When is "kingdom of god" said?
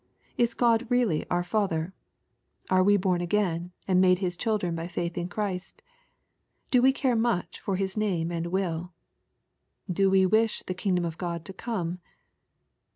10.73-11.45